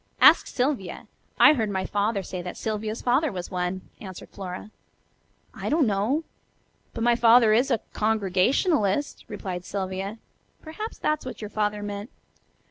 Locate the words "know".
5.85-6.23